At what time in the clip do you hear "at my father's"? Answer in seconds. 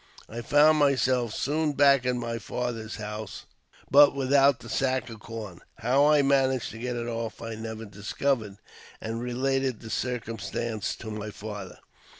2.07-2.95